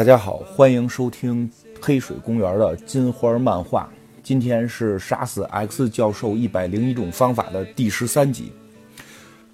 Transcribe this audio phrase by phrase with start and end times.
[0.00, 1.46] 大家好，欢迎收听
[1.78, 3.86] 黑水公园的金花漫画。
[4.22, 8.50] 今天是杀死 X 教授一百零一种方法的第十三集。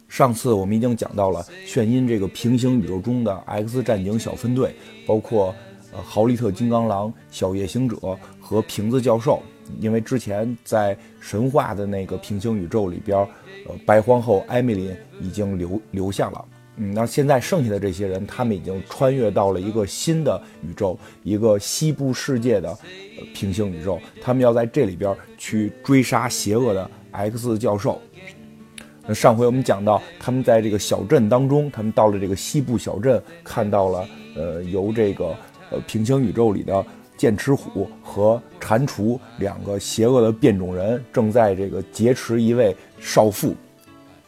[0.09, 4.73] 上次我们已经讲到了炫音这个平行宇宙中的 X 战警小分队，
[5.05, 5.53] 包括
[5.93, 7.97] 呃豪利特金刚狼、小夜行者
[8.41, 9.43] 和瓶子教授。
[9.81, 13.19] 因为之前在神话的那个平行宇宙里边，
[13.67, 16.45] 呃白皇后艾米琳已经留留下了。
[16.79, 22.77] 嗯，那现在剩下的这些人，他们已经穿越到了一个新的宇宙，一个西部世界的
[23.35, 23.99] 平行宇宙。
[24.21, 28.01] 他们要在这里边去追杀邪恶的 X 教授。
[29.07, 35.35] 那上回我们讲到，他们在这个小镇当中，他们到了这个西部小镇，看到了呃由这个
[35.71, 36.85] 呃平行宇宙里的
[37.17, 43.55] 剑齿虎和蟾蜍两个邪恶的变种人正在这个劫持一位少妇。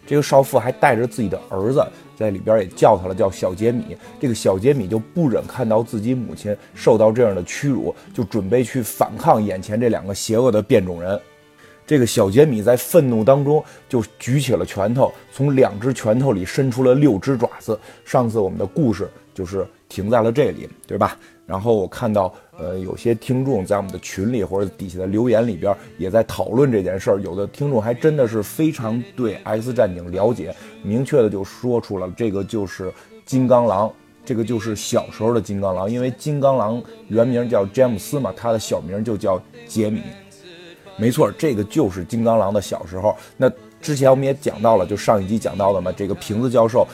[0.06, 1.86] 这个少妇还带着自己的儿子
[2.19, 3.97] 在里边，也叫他了，叫小杰米。
[4.19, 11.20] 这个小杰米就不忍看到自己母亲受到这样的屈辱，就准备去反抗眼前这两个邪恶的变种人。
[11.86, 17.78] 这个小杰米在愤怒当中就举起了拳头，从两只拳头里伸出了六只爪子。
[18.05, 21.16] 上次我们的故事就是停在了这里，对吧？
[21.48, 27.20] 然后我看到，呃，有些听众在我们的群里或者底下的留言里边也在讨论这件事儿。
[27.22, 32.92] 有的听众还真的是非常对 X 战警了解，明确的就说出了这个就是
[33.24, 33.91] 金刚狼，
[34.26, 35.91] 这个就是小时候的金刚狼。
[35.91, 40.02] 因为金刚狼原名叫詹姆斯嘛，他的小名就叫杰米。
[40.98, 43.16] 没错，这个就是金刚狼的小时候。
[43.38, 46.86] 那之前我们也讲到了，就上一集讲到的嘛，这个瓶子教授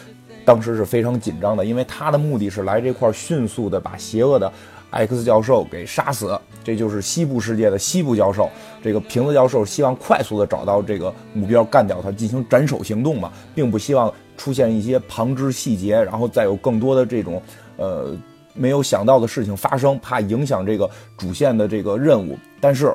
[0.45, 4.53] 当时是非常紧张的，因为他的目的是来这块迅速的把邪恶的
[4.91, 6.39] X 教授给杀死。
[6.63, 8.49] 这就是西部世界的西部教授。
[8.83, 17.43] 这个瓶子教授希望快速的找到这个目标，干掉他，进行斩首行动嘛，并不希望出现一些旁枝细节，然后再有更多的这种
[17.77, 18.17] 呃
[18.55, 22.39] 没有想到的事情发生，怕影响这个主线的这个任务。
[22.61, 22.95] 但是。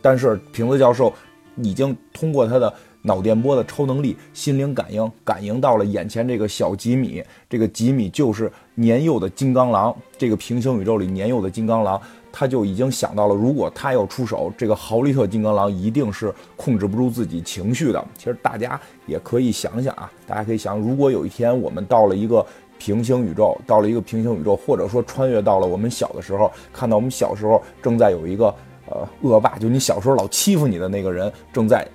[0.00, 1.12] 但是瓶子教授
[1.56, 2.72] 已经通过他的
[3.08, 7.24] 脑电波的超能力、心灵感应，感应到了眼前这个小吉米。
[7.48, 11.98] 这个吉米就是年幼的金刚狼，这个平行宇宙里年幼的金刚狼，
[12.30, 18.04] 他就已经想到了，如果他要出手，这个豪利特金刚狼一定是控制不住自己情绪的。
[18.18, 22.44] 其实大家也可以想想啊，大家可以想，如果有一天我们到了一个
[22.78, 28.54] 平行宇宙，到了一个平行宇宙，或者说穿越到了我们小的时候，看到我们小时候正在有一个。
[28.90, 31.86] 呃，恶霸就你小时候老欺负你的那个人，正在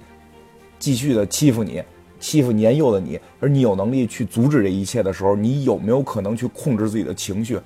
[0.83, 1.81] 继续的欺负你，
[2.19, 7.57] 欺负年幼的你，而你有能力去阻止这一切的时候，你有没有可能去控制自己的情绪？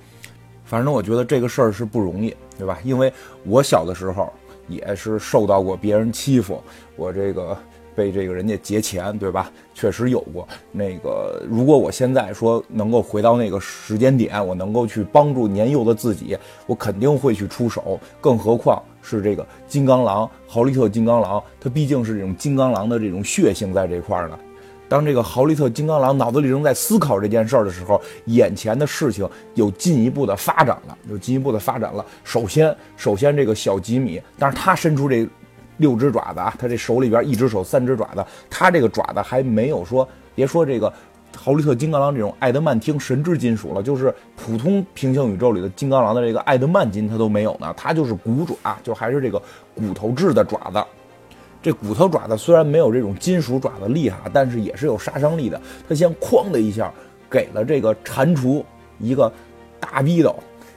[0.64, 2.78] 反正我觉得这个事儿是不容易，对吧？
[2.84, 3.12] 因为
[3.44, 4.32] 我小的时候
[4.68, 6.62] 也是受到过别人欺负，
[6.94, 7.58] 我这个。
[7.98, 9.50] 被这个人家劫钱，对吧？
[9.74, 10.46] 确实有过。
[10.70, 17.98] 那个，如果我现在说能够回到那个时间点，我能够去帮助年幼的自己，我肯定会去出手。
[18.20, 24.38] 更何况是这个金刚狼，豪利特金刚狼，他毕竟是这种金刚狼的这种血性在这块儿呢。
[24.88, 32.06] 当这个豪利特金刚狼脑子里正在思考这件事儿的时候，眼前的事情有进一步的发展了，有进一步的发展了。
[32.22, 35.28] 首先，首先这个小吉米，但是他伸出这。
[35.78, 40.92] 六只爪子啊，他这手里边一只手三只爪子，他这个爪子还没有说，别说这个
[41.36, 49.40] 豪利特金刚狼这种爱德曼汀神之金属了，就是普通平行宇宙里的金刚狼的这个爱德曼金，它都没有呢，它就是骨爪，就还是这个
[49.74, 50.84] 骨头制的爪子。
[51.62, 55.60] 这骨头爪子虽然没有这种金属爪子厉害，但是也是有杀伤力的。
[55.88, 56.92] 他先哐的一下
[57.30, 58.62] 给了这个蟾蜍
[58.98, 59.32] 一个
[59.80, 60.34] 大逼斗。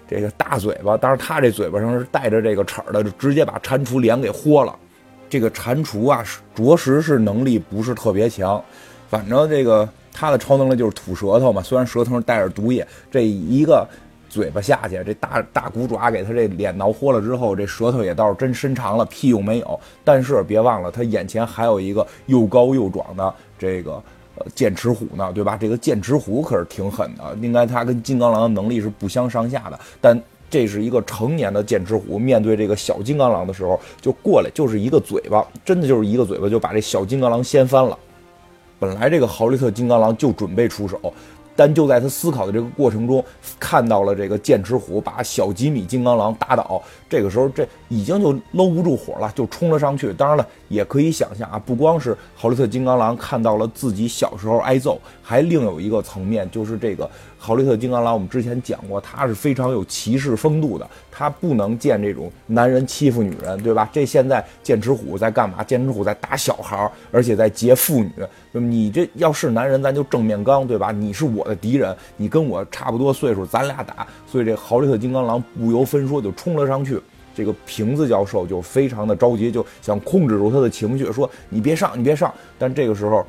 [0.07, 4.78] 这个大嘴巴，当然他这嘴巴上是带着这个齿的，就直接把蟾蜍脸给豁了。
[5.31, 6.21] 这个蟾蜍啊，
[6.53, 8.61] 着实是能力不是特别强，
[9.09, 11.61] 反正这个他的超能力就是吐舌头嘛。
[11.61, 13.87] 虽然舌头上带着毒液，这一个
[14.29, 19.79] 嘴巴下去，这大大骨爪给他这脸挠豁了之后，这舌头也倒是真伸长了，屁用没有。
[20.03, 24.03] 但是别忘了，他眼前还有一个又高又壮的这个
[24.35, 25.55] 呃剑齿虎呢，对吧？
[25.55, 30.22] 这个剑齿虎可是挺狠的，应该他跟金刚狼的能力是不相上下的，但。
[30.51, 37.97] 这是一个成年的剑齿虎，面对这个小金刚狼的时候，就过来就是一个嘴巴，真的就是一个嘴巴就把这小金刚狼掀翻了。
[38.77, 40.99] 本来这个豪利特金刚狼就准备出手。
[41.53, 43.23] 但就在他思考的这个过程中，
[43.59, 46.81] 看到了这个剑齿虎把小吉米金刚狼打倒。
[47.09, 50.13] 这个时候，这已经就搂不住火了，就冲了上去。
[50.13, 57.07] 当然了，也可以想象啊，不光是豪利特金刚狼看到了自己小时候挨揍，还另有一个层面，就是这个
[57.43, 63.90] 豪利特金刚狼，我们之前讲过，他是非常有骑士风度的，他不能见这种男人欺负女人，对吧？
[63.91, 65.64] 这现在剑齿虎在干嘛？
[65.64, 68.11] 剑齿虎在打小孩，而且在劫妇女。
[68.52, 70.91] 你这要是男人，咱就正面刚，对吧？
[70.91, 74.05] 你是我的敌人，你跟我差不多岁数，咱俩打。
[74.28, 77.02] 所以这豪利特金刚狼不由分说就冲了上去。
[77.34, 82.32] 这个瓶子教授就非常的着急，就想控制住他的情绪，说你别上，你别上。
[82.59, 83.26] 但这个时候。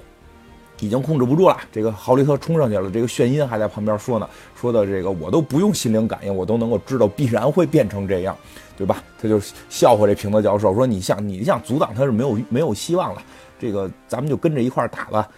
[0.82, 4.28] 已经控制不住了，这个豪利特冲上去了，这个炫音还在旁边说呢，
[4.60, 8.36] 说的这个我都不用心灵感应，我都能够知道必然会变成这样，
[8.76, 9.00] 对吧？
[9.20, 13.22] 他就笑话这瓶子教授说：“你想你想阻挡他是没有没有希望了，
[13.60, 15.28] 这个咱们就跟着一块打吧。”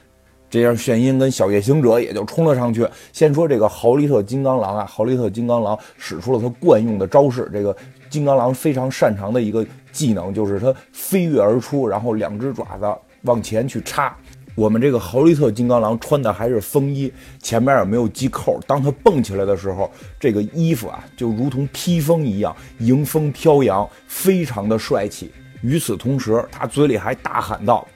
[0.49, 2.89] 这样炫音跟小夜行者也就冲了上去。
[3.13, 7.77] 先说这个豪利特金刚狼啊，豪利特金刚狼使出了他惯用的招式，这个
[8.09, 12.87] 金刚狼非常擅长的一个技能就是他飞跃而出，然后两只爪子
[13.23, 14.17] 往前去插。
[14.55, 18.61] 我们这个豪利特金刚狼穿的还是风衣，前面也没有系扣。
[18.67, 25.33] 当他蹦起来的时候，这个衣服啊就如同披风一样，迎风飘扬，非常的帅气。
[25.63, 27.87] 与此同时，他嘴里还大喊道：“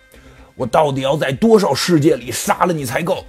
[0.57, 3.25] 我到底要在多少世界里杀了你才够？”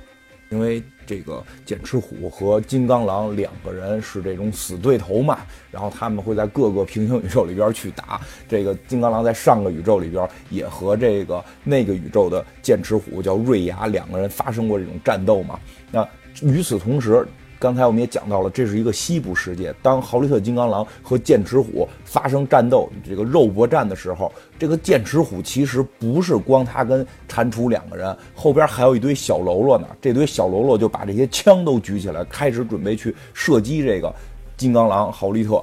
[0.50, 0.84] 因为。
[1.10, 5.40] 这个剑齿虎和金刚狼两个人是这种死对头嘛，
[5.72, 8.22] 然后他们会在各个平行宇宙里边去打。
[8.48, 15.60] 这个金刚狼在上个宇宙里边也和这个那个宇宙的剑齿虎叫瑞亚两个人发生过这种战斗嘛。
[15.92, 16.08] 那
[16.44, 17.28] 与此同时。
[17.60, 19.76] 刚才我们也讲到了，这是一个西部世界。
[19.84, 29.86] 当豪利特金刚狼和剑齿虎发生战斗，这个肉搏战的时候，这个剑齿虎其实不是光他跟蟾蜍两个人，后边还有一堆小喽啰呢。
[30.00, 34.10] 这堆小喽啰就把这些枪都举起来，开始准备去射击这个
[34.56, 35.62] 金刚狼豪利特。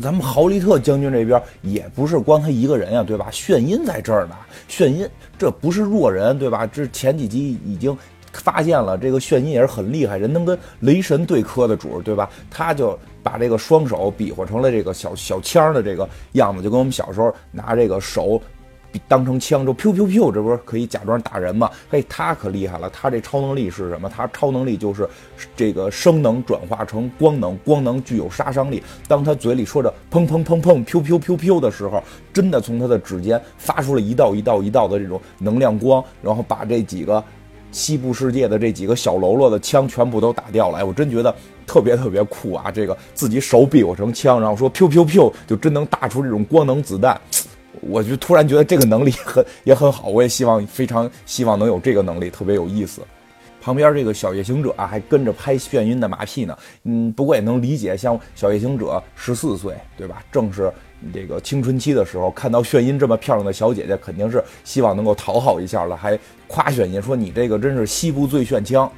[0.00, 3.28] 咱们豪利特将军这边也不是光他一个人呀，对吧？
[3.30, 4.34] 炫音在这儿呢，
[4.68, 5.06] 炫音
[5.36, 6.66] 这不是弱人，对吧？
[6.66, 7.94] 这前几集已经。
[8.32, 12.28] 发现了这个炫音也是很厉害，人能跟雷神对磕的主，对吧？
[12.50, 18.40] 他就把这个双手比划成了这个小小枪的这个样子，就跟我们小时候拿这个手
[19.06, 21.70] 当成枪，就 p 噗 p 这不是可以假装打人吗？
[21.88, 24.08] 嘿，他可厉害了，他这超能力是什么？
[24.08, 25.08] 他超能力就是
[25.54, 28.82] 这个声能转化成光能，光能具有杀伤力。
[29.06, 37.22] 当他嘴里说着砰砰砰砰 p 噗 p 噗的时候，真的从他的指尖发出了一道一道一道的这种能量光，然后把这几个。
[37.72, 41.34] 西部世界的这几个小喽啰的枪全部都打掉了，哎，我真觉得
[41.66, 42.70] 特别特别酷啊！
[42.70, 47.20] 这个自己手比划成枪，然后说 “pew pew pew”，就真能打出这种光能子弹，
[47.80, 53.02] 我就突然觉得这个能力很也很好，我也希望非常希望能有这个能力，特别有意思。
[53.62, 60.22] 旁边这个小夜行者啊，还跟着拍眩晕的马屁呢，嗯，不过也能理解，像小夜行者十四岁，对吧？
[60.32, 60.72] 正是。
[61.12, 68.90] 这个青春期的时候，看到炫音这么漂亮的小姐姐，肯定是希望能够讨好一下了，还夸炫音说：“你这个真是西部最炫枪。”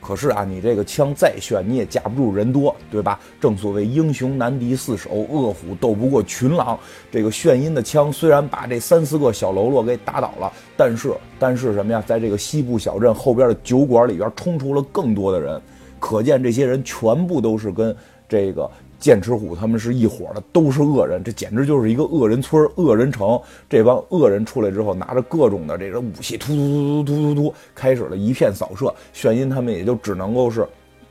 [0.00, 3.18] 可是啊，你这个枪再炫，你也架不住人多，对吧？
[3.40, 6.78] 正所谓英雄难敌四手，恶虎斗不过群狼。
[7.10, 12.00] 这个炫音的枪虽然把这三四个小喽啰给打倒了，但是但是什么呀？
[12.06, 15.60] 在这个西部小镇后边的酒馆里边冲出了更多的人，
[15.98, 17.94] 可见这些人全部都是跟
[18.28, 18.70] 这个。
[18.98, 23.40] 剑齿虎他们是一伙的，都是恶人，这简直就是一个恶人村、恶人城。
[23.68, 28.92] 这帮恶人出来之后，拿着各种的这个武器，突突突突突突突，开始了一片扫射。
[29.12, 30.66] 炫音他们也就只能够是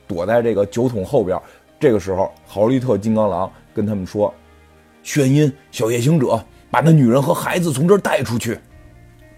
[0.07, 1.39] 躲在这个酒桶后边。
[1.79, 4.33] 这个时候，豪利特金刚狼跟他们说
[5.03, 8.57] ：“炫音，小夜行者，把那女人和孩子从这儿带出去。”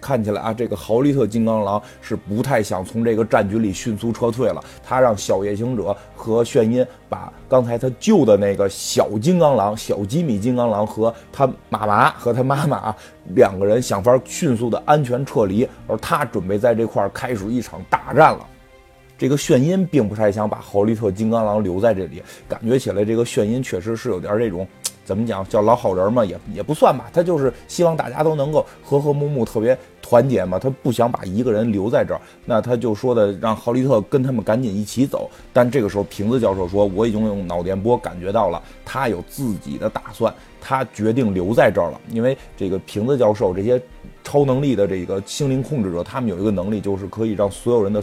[0.01, 4.63] 看起来啊，这个豪利特金刚狼是不太想从这个战局里迅速撤退了。
[4.83, 12.97] 他让小夜行者和炫音把刚才他救的那个小金刚狼、小吉米金刚狼和他妈妈和他妈妈啊
[13.35, 18.45] 两个人想法迅速的安全撤离，而他准备在这块儿开始一场大战了。
[19.17, 24.65] 这个炫音并不太想把豪利特金刚狼留在这里，感觉起来这个炫音确实是有点这种。
[25.09, 27.09] 怎么讲叫老好人嘛，也也不算吧。
[27.11, 30.59] 他就是希望大家都能够和和睦睦，特别团结嘛。
[30.59, 35.27] 他不想把一个人留在这儿，那他就说的让豪利特跟他们赶紧一起走。
[35.51, 41.99] 但这个时候，瓶子教授说我已经用脑电波感觉到了，他有自己的打算，他决定留在这儿了。
[42.11, 43.81] 因为这个瓶子教授这些
[44.23, 47.99] 超能力的这个心灵控制者，他们有一个能力，就是可以让所有人的。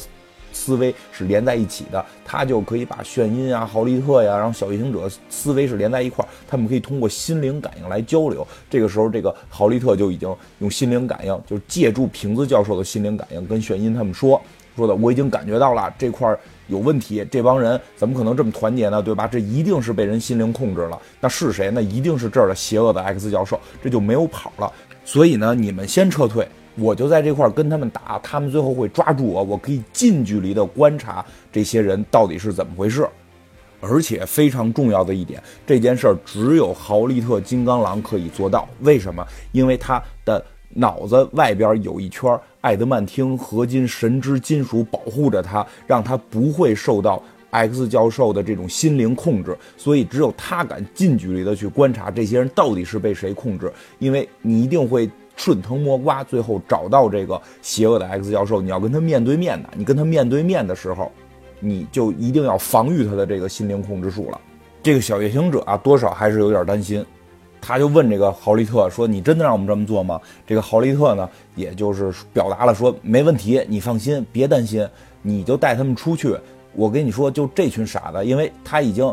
[0.53, 8.47] 思维是连在一起的，他就可以把炫音啊、豪利特呀，然后小夜行者思维是连在一块儿，他们可以通过心灵感应来交流。
[8.69, 14.41] 这个时候，这个豪利特就已经用心灵感应，就借助瓶子教授的心灵感应，跟炫音他们说
[14.76, 16.38] 说的，我已经感觉到了这块儿
[16.69, 19.03] 有问题，这帮人怎么可能这么团结呢？
[19.03, 19.26] 对吧？
[19.26, 21.00] 这一定是被人心灵控制了。
[21.21, 21.71] 那是谁？
[21.71, 24.71] 那一定是这儿的邪恶的 X 教授，这就没有跑了。
[25.05, 26.47] 所以呢，你们先撤退。
[26.76, 33.06] 我就在这块儿跟他们打，他们最后会抓住我，我可以近距离的观察这些人到底是怎么回事。
[33.78, 38.66] 而且非常重要的一点，这件事儿只有豪利特金刚狼可以做到。
[38.80, 39.25] 为什么？
[39.52, 49.56] 因为他的脑子外边有一圈艾德曼汀合金神之金属保护着他，让他不会受到 X 教授的这种心灵控制。
[49.76, 53.71] 所以只有他敢近距离的去观察这些人到底是被谁控制。
[53.99, 58.61] 因为你一定会顺藤摸瓜，最后找到这个邪恶的 X 教授。
[58.61, 61.12] 你要跟他面对面的，你跟他面对面的时候。
[61.59, 64.38] 你就一定要防御他的这个心灵控制术了。
[64.83, 67.02] 这个小夜行者啊，多少还是有点担心。
[67.62, 74.87] 他就问这个豪利特说：“你真的让我们这么做吗？”这个豪利特呢，也就是表达了说：“没问题，你放心，别担心，
[75.23, 76.37] 你就带他们出去。
[76.75, 79.12] 我跟你说，就这群傻子，因为他已经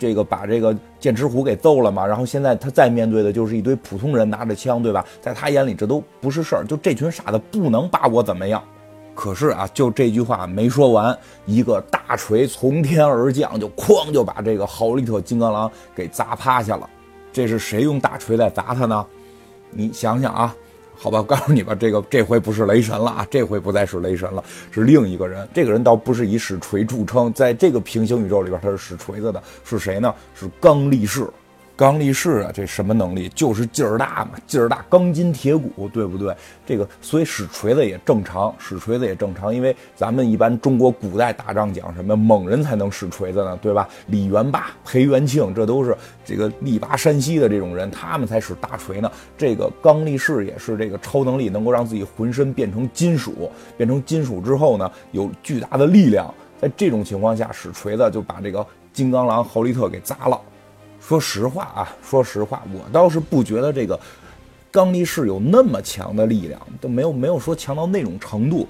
[0.00, 2.04] 这个把这个剑齿虎给揍了嘛。
[2.04, 5.04] 然后现在他再面对的就是一堆普通人拿着枪，对吧？
[5.20, 6.64] 在他眼里这都不是事儿。
[6.64, 8.60] 就这群傻子不能把我怎么样。”
[9.14, 11.14] 可是啊，就这句话没说完，
[11.44, 16.88] 一个大锤从天而降，就哐就把这个豪利特金刚狼给砸趴下了。
[17.30, 19.06] 这是谁用大锤来砸他呢？
[19.70, 20.56] 你想想啊，
[21.02, 25.48] 好吧，我告诉你吧，这个这回不是雷神了啊，这回不再是雷神了，是另一个人。
[25.54, 30.14] 这个人倒不是以使锤著称，在这个平行宇宙里边他是使锤子的，是谁呢？
[30.34, 31.26] 是刚力士。
[31.80, 33.26] 刚力士啊，这什么能力？
[33.30, 36.36] 就是劲儿大嘛，劲儿大，钢筋铁骨，对不对？
[36.66, 43.88] 这个所以使锤子也正常，使锤子也正常，因为咱们一般中国古代打仗讲什么猛人才能使锤子呢，对吧？
[44.08, 49.10] 李元霸、裴元庆，这都是这个力拔山兮的这种人，他们才使大锤呢。
[49.38, 60.38] 这个刚力士也是这个超能力，能够让自己浑身变成金属，变成金属之后呢，有巨大的力量，在这种情况下使锤子就把这个金刚狼豪利特给砸了。
[61.10, 63.98] 说实话啊，说实话，我倒是不觉得这个
[64.70, 68.64] 刚力士有那么强的力量，都没有没有说强到那种程度。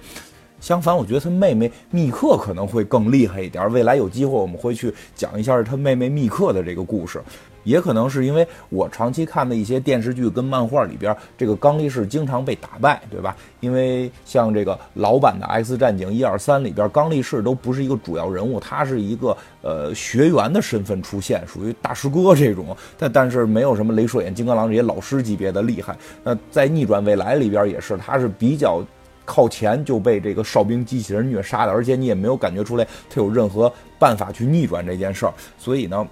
[0.58, 3.70] 相反，我觉得他妹妹密克可能会更厉害一点。
[3.70, 7.22] 未来有机会我们会去讲一下他妹妹密克的这个故事。
[7.64, 13.36] 也可能是因为我长期看的一些电视剧跟漫画里边，这个刚力士经常被打败，对吧？
[13.60, 22.76] 因为像这个老版的《X 战警》一二三里边，刚力士都不是一个主要人物，他是一个呃学员的身份出现，属于大师哥这种。
[22.96, 25.94] 但但是没有什么雷射眼、金刚狼这些老师级别的厉害。
[26.24, 28.82] 那在逆转未来里边也是，他是比较
[29.24, 35.34] 靠前就被这个哨兵机器人虐杀的，而且你也没有感觉出来他有任何办法去逆转这件事儿。
[35.58, 36.06] 所以呢。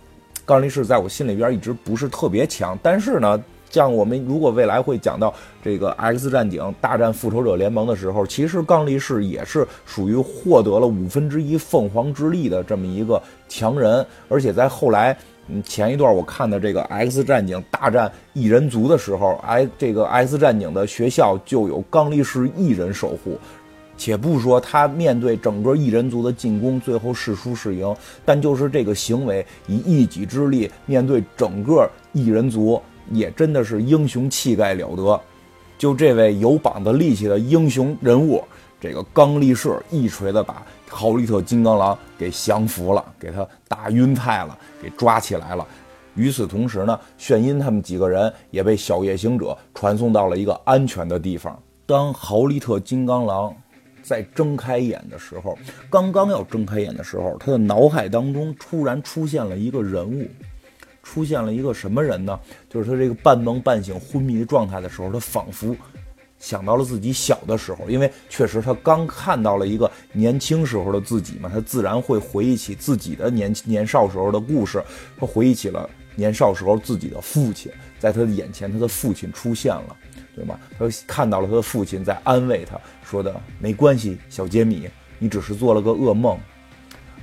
[0.49, 3.39] 刚力士在我心里边一直不是特别强，但是呢，
[3.69, 15.15] 像我们如果未来会讲到这个 X 战警大战复仇者联盟的时候，其实刚力士也是属于获得了五分之一凤凰之力的这么一个强人，而且在后来，
[15.49, 23.39] 嗯，前一段我看的这个 X 战警大战异人族的时候哎这个 X 战警的学校就有刚力士一人守护。
[23.99, 35.21] 且不说他面对整个异人族的进攻，最后是输是赢，但就是这个行为，以一己之力面对整个异人族，也真的是英雄气概了得。
[35.77, 38.43] 就这位有膀子力气的英雄人物，
[38.81, 45.67] 这个刚力士一锤子把豪利特金刚狼给降服了，给他打晕菜了，给抓起来了。
[46.15, 51.61] 与此同时呢，炫音他们几个人也被小夜行者传送到了一个安全的地方。
[51.85, 53.55] 当豪利特金刚狼。
[54.09, 55.59] 在睁开眼的时候，
[55.91, 60.27] 刚刚要睁开眼的时候，他的脑海当中突然出现了一个人物，
[61.03, 62.41] 出现了一个什么人呢？
[62.71, 65.77] 就是他这个半梦半醒、昏迷状态的时候，他仿佛
[66.39, 74.83] 想到了自己小的时候，因为确实他刚看到了一个年轻时候的自己嘛，他自然会回忆起自己的年年少时候的故事，
[75.19, 79.95] 他回忆起了年少时候自己的父亲，在他的眼前，他的父亲出现了。
[80.39, 80.59] 对吗？
[80.79, 86.39] 他看到了他的父亲在安慰他，说的没关系，小杰米，你只是做了个噩梦。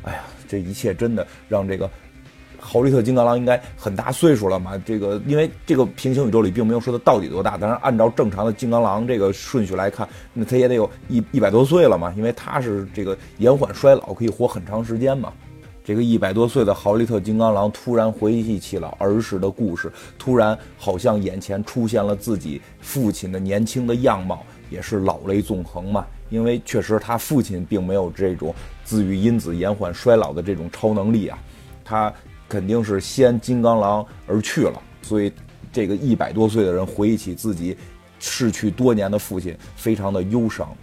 [0.03, 1.89] 哎呀，这一切真的让这个
[2.59, 4.77] 豪利特金刚狼应该很大岁数了嘛？
[4.85, 12.13] 这个因为这个平行宇宙里并没有说他到底多大，但是按照正常的金刚狼这个顺序来看，那他也得有一一百多岁了嘛？
[12.17, 15.31] 因为他是这个延缓衰老，可以活很长时间嘛。
[15.85, 26.03] 这个一百多岁的豪利特金刚狼突然回忆起了儿时的故事，突然好像眼前出现了自己父亲的年轻的样貌，也是老泪纵横嘛。
[26.31, 28.51] 因为确实他父亲并没有这种
[28.83, 31.37] 自愈因子延缓衰老的这种超能力啊，
[31.83, 32.11] 他
[32.49, 34.81] 肯定是先金刚狼而去了。
[35.03, 35.31] 所以
[35.71, 37.77] 这个一百多岁的人回忆起自己
[38.17, 40.75] 逝去多年的父亲，非常的忧伤。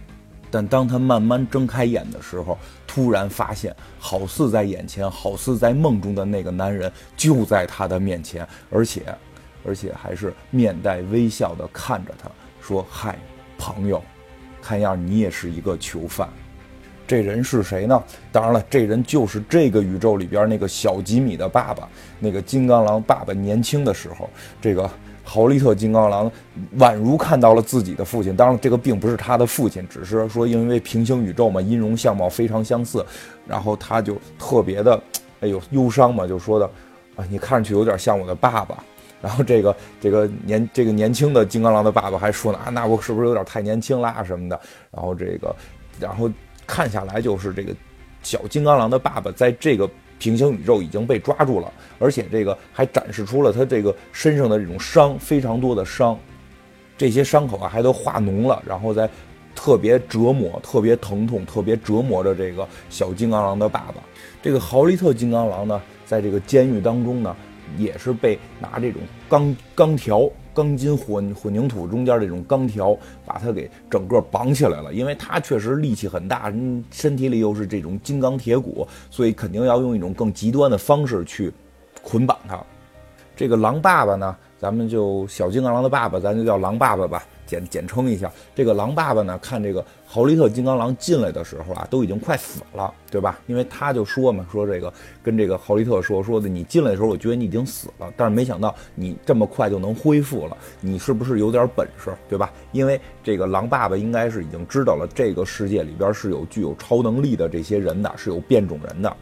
[0.53, 2.55] 但当他慢慢睁开眼的时候，
[2.85, 9.01] 突然发现，好似在眼前，好似在梦中的那个男人就在他的面前，而且，
[9.65, 12.29] 而且还是面带微笑的看着他，
[12.61, 13.17] 说：“嗨，
[13.57, 13.99] 朋友，
[14.61, 16.29] 看样你也是一个囚犯。
[17.07, 18.03] 这人是谁呢？
[18.31, 24.29] 当然了，这人就是这个宇宙里边那个小吉米的爸爸，那个金刚狼爸爸年轻的时候，
[24.61, 24.87] 这个
[25.23, 26.31] 豪利特金刚狼
[26.77, 28.35] 宛如看到了自己的父亲。
[28.35, 33.05] 当然，这个并不是他的父亲，只是说因为平行宇宙嘛，音容相貌非常相似，
[33.47, 35.01] 然后他就特别的，
[35.39, 36.69] 哎呦忧伤嘛，就说的
[37.15, 38.83] 啊，你看上去有点像我的爸爸。
[39.21, 44.59] 然后这个这个年这个年轻的金刚狼的爸爸还说呢啊，那我是不是有点太年轻啦什么的？
[44.91, 45.55] 然后这个，
[45.99, 46.29] 然后。
[46.65, 47.75] 看下来就是这个
[48.21, 49.85] 小金刚狼的爸爸在这个
[50.23, 56.17] 平行宇宙已经被抓住了，而且这个还展示出了他这个身上的这种伤，非常多的伤，
[56.97, 59.09] 这些伤口啊还都化脓了，然后在
[59.53, 63.95] 特别折磨、特别疼痛、特别折磨着这个小金刚狼的爸爸。
[64.41, 67.35] 这个豪利特金刚狼呢，在这个监狱当中呢，
[67.77, 70.31] 也是被拿这种钢钢条。
[70.53, 72.95] 钢筋混混凝土中间这种钢条，
[73.25, 74.93] 把它给整个绑起来了。
[74.93, 76.53] 因为它确实力气很大，
[76.91, 81.51] 身体里又是这种金刚铁骨，所以肯定要用一种更极端的方式去
[82.01, 82.61] 捆绑它。
[83.35, 87.21] 这个狼爸爸呢，咱们就小金刚狼的爸爸，咱就叫狼爸爸吧。
[87.45, 93.37] 简简称一下，这个狼爸爸呢，看这个豪利特金刚狼进来的时候啊，都已经快死了，对吧？
[93.45, 94.91] 因为他就说嘛，说这个
[95.21, 102.49] 跟这个豪利特说说的，你进来的时候，我觉得你已经死了，但是没想到你这么快就能恢复了，你是不是有点本事，对吧？
[102.71, 109.13] 因为这个狼爸爸应该是已经知道了这个世界里边是有具有超能力的这些人的，是有变种人的。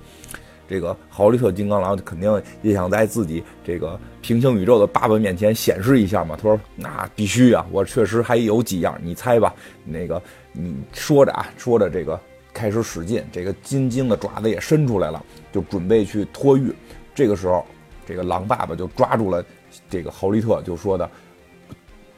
[0.71, 6.33] 这个豪利特金刚狼肯定也想在自己这个平行宇宙的爸爸面前显示一下嘛。
[6.37, 10.21] 他说：“那必须啊，我确实还有几样，你猜吧。”那个
[10.53, 12.17] 你说着啊，说着这个
[12.53, 16.73] 开始使劲，这个金睛的爪子也伸出来了，就准备去脱狱。
[17.13, 17.65] 这个时候，
[18.05, 19.43] 这个狼爸爸就抓住了
[19.89, 21.09] 这个豪利特，就说的：“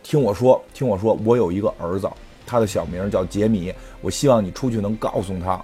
[0.04, 2.08] 听我说，听我说，我有一个儿子，
[2.46, 5.60] 他的小名叫杰米，我希望你出去能告诉他。”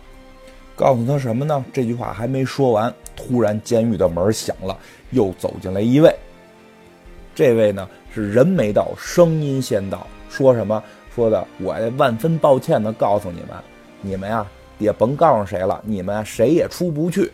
[0.80, 1.66] 告诉他什么呢？
[1.74, 4.78] 这句话还没说完，突然监狱的门响了，
[5.10, 6.16] 又走进来一位。
[7.36, 10.82] 这位呢是人没到，声音先到，说什么？
[11.14, 13.50] 说的我万分抱歉的告诉你们，
[14.00, 17.30] 你们呀也甭告诉谁了，你们谁也出不去。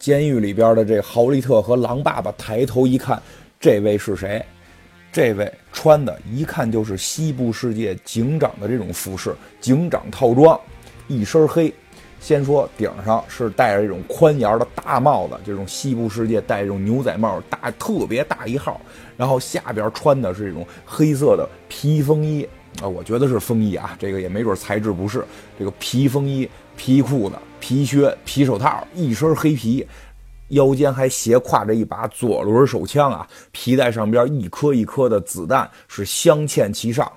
[0.00, 3.22] 监狱里边的这豪利特和狼爸爸抬头一看，
[3.60, 4.44] 这位是谁？
[5.12, 10.60] 这位穿的一看就是西部世界警长的这种服饰，警长套装，
[11.06, 11.72] 一身黑。
[12.22, 18.80] 先说顶上是戴着一种宽檐的大帽子，这种西部世界戴这种牛仔帽，大特别大一号。
[19.16, 22.48] 然后下边穿的是这种黑色的皮风衣
[22.80, 25.24] 啊，我觉得是风衣啊，这个也没准材质不是。
[25.58, 29.84] 这个皮风衣、皮裤子、皮靴、皮手套，一身黑皮，
[30.48, 37.10] 腰间还斜挎着一把左轮手枪啊，皮带上边一颗一颗的子弹是镶嵌其上。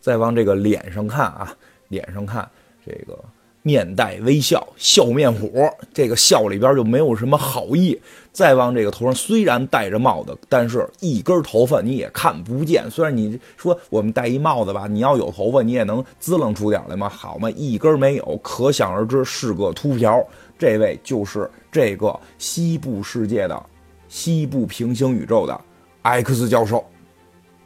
[0.00, 2.48] 再往这个脸上看啊，脸上看
[2.84, 3.16] 这个。
[3.62, 7.98] 面带微笑，笑面虎，这个笑里边就没有什么好意。
[8.32, 12.90] 再往这个头上，虽然戴着帽子，但是一根头发你也看不见。
[12.90, 17.08] 虽然你说我们戴一帽子吧，你要有头发，你也能滋楞出点来吗？
[17.08, 20.24] 好嘛，一根没有，可想而知是个秃瓢。
[20.58, 23.62] 这位就是这个西部世界的
[24.08, 25.60] 西部平行宇宙的
[26.02, 26.84] X 教授。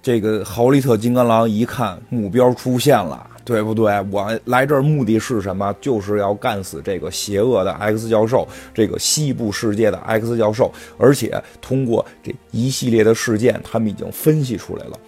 [0.02, 3.24] 这个豪利特金刚狼一看目标出现了。
[3.46, 3.85] 对不对？
[4.11, 5.72] 我来这儿目的是什么？
[5.80, 10.72] 就是要干死这个邪恶的 X 教授，这个西部世界的 X 教授。
[10.98, 14.98] 而且通过这一系列的事件，他们已经分析出来了，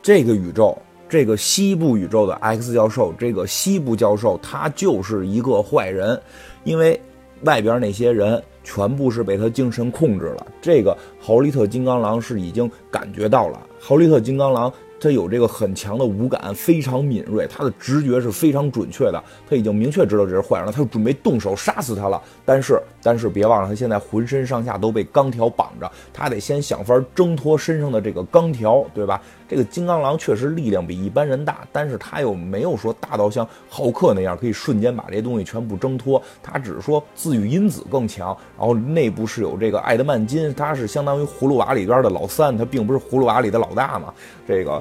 [0.00, 6.18] 这个宇宙，这个西部宇宙的 X 教授，这个西部教授，他就是一个坏人，
[6.62, 6.98] 因为
[7.42, 10.46] 外边那些人全部是被他精神控制了。
[10.62, 14.72] 这个豪利特金刚狼是已经感觉到了，豪利特金刚狼。
[15.00, 19.22] 他有这个很强的五感，非常敏锐，他的直觉是非常准确的。
[19.48, 22.20] 他已经明确知道这是坏人了，他就准备动手杀死他了。
[22.44, 29.20] 但是，但是别忘了，他现在浑身上下都被钢条绑着，他得先想法挣脱身上的这个钢条，对吧？
[29.50, 36.22] 这个金刚狼确实力量比一般人大，但是他又没有说大到像浩克那样可以瞬间把这些东西全部挣脱。
[36.40, 44.14] 他只是说自愈因子更强，然后内部是有这个艾德曼金，他是相当于葫芦娃里边的老三，他并不是葫芦娃里的老大嘛。
[44.46, 44.80] 这个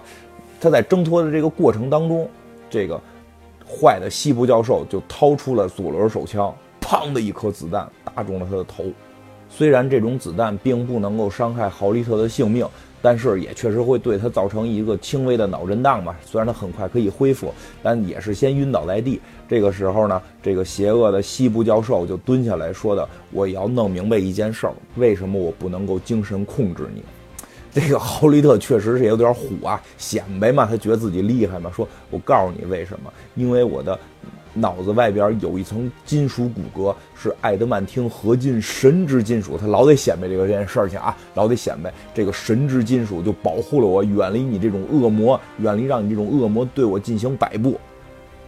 [0.61, 2.29] 他在挣脱的这个过程当中，
[2.69, 3.01] 这个
[3.67, 8.85] 坏的西部教授就掏出了左轮手枪，砰的一颗子弹打中了他的头。
[9.49, 12.67] 虽然这种子弹并不能够伤害豪利特的性命。
[13.01, 19.19] 但是也确实会对他造成一个轻微的脑震荡嘛，虽然他很快可以恢复，但也是先晕倒在地。
[19.47, 27.01] 这个时候呢，这个邪恶的西部教授就蹲下来说的：“我要弄明白一件事儿，为什么我不能够精神控制你？”
[27.71, 31.71] 这个豪利特确实是有点虎啊，显摆嘛，他觉得自己厉害嘛。
[31.75, 33.13] 说我告诉你为什么？
[33.35, 33.97] 因为我的
[34.53, 39.57] 脑子外边有一层金属骨骼，是艾德曼汀合金神之金属。
[39.57, 47.79] 他老得显摆这个这件事情啊，老得显摆这个神之金属就保护了我，远离你这种恶魔，远离让你这种恶魔对我进行摆布。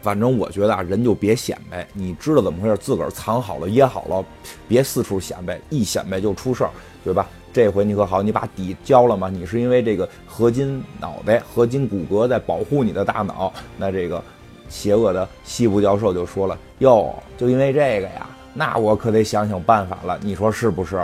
[0.01, 4.25] 反正我觉得啊，人就别显摆，你知道怎么回事，自个儿藏好了掖好了，
[4.67, 6.71] 别四处显摆，一显摆就出事儿，
[7.03, 7.29] 对吧？
[7.53, 9.29] 这回你可好，你把底交了吗？
[9.29, 13.51] 你是因为这个合金脑袋、合金骨骼在保护你的大脑。
[13.77, 14.23] 那这个
[14.71, 20.17] 邪恶的西部教授就说了：“哟，就因为这个呀，那我可得想想办法了。
[20.23, 20.99] 你说是不是？”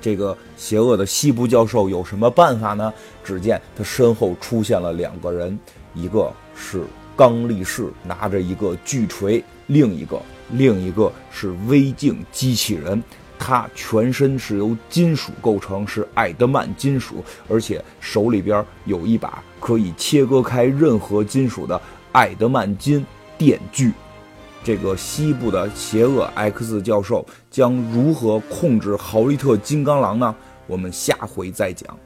[0.00, 2.92] 这个邪恶的西部教授有什么办法呢？
[3.24, 5.58] 只见他身后出现了两个人，
[5.92, 6.84] 一个是
[7.16, 13.02] 刚力士拿着一个巨锤，另一个另一个是微镜机器人。
[13.40, 21.80] 他全身是由金属构成，是爱德曼金属，而且手里边有一把可以切割开任何金属的
[22.12, 23.04] 艾德曼金
[23.36, 23.92] 电锯。
[24.64, 30.34] 这个西部的邪恶 X 教授将如何控制豪利特金刚狼呢？
[30.66, 31.96] 我们下回再讲。